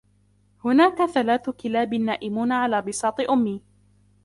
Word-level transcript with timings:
هناك 0.65 1.05
ثلاث 1.05 1.49
كلاب 1.49 1.93
نائمون 1.93 2.51
على 2.51 2.81
بساط 2.81 3.19
أمي. 3.21 3.61